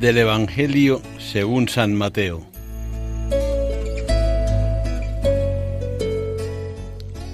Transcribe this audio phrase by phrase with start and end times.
[0.00, 2.46] Del Evangelio según San Mateo.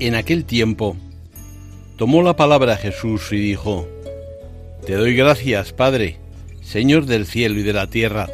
[0.00, 0.96] En aquel tiempo
[1.98, 3.86] tomó la palabra Jesús y dijo,
[4.86, 6.16] Te doy gracias, Padre,
[6.62, 8.30] Señor del cielo y de la tierra,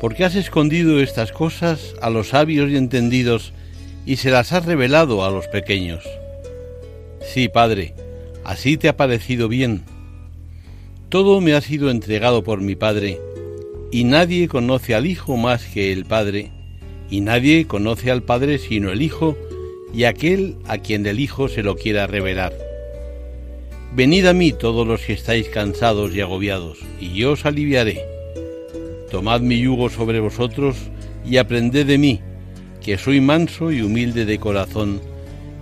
[0.00, 3.52] porque has escondido estas cosas a los sabios y entendidos
[4.06, 6.04] y se las has revelado a los pequeños.
[7.20, 7.94] Sí, Padre,
[8.44, 9.82] así te ha parecido bien.
[11.08, 13.18] Todo me ha sido entregado por mi Padre,
[13.90, 16.50] y nadie conoce al Hijo más que el Padre,
[17.10, 19.36] y nadie conoce al Padre sino el Hijo
[19.92, 22.52] y aquel a quien el Hijo se lo quiera revelar.
[23.92, 28.00] Venid a mí todos los que estáis cansados y agobiados, y yo os aliviaré.
[29.10, 30.76] Tomad mi yugo sobre vosotros
[31.26, 32.20] y aprended de mí,
[32.80, 35.00] que soy manso y humilde de corazón,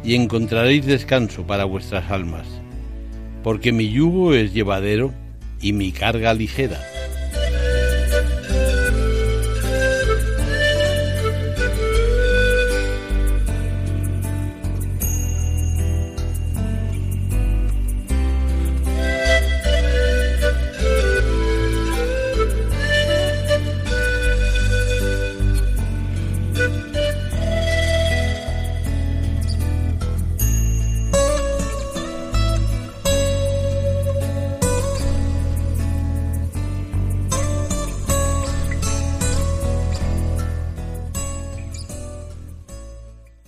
[0.04, 2.46] y encontraréis descanso para vuestras almas,
[3.42, 5.14] porque mi yugo es llevadero
[5.62, 6.78] y mi carga ligera.